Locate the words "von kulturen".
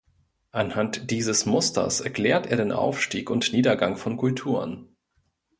3.97-4.95